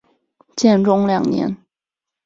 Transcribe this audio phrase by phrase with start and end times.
[0.55, 1.55] 建中二年。